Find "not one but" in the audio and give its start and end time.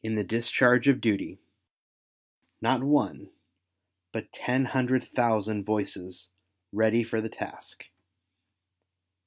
2.59-4.31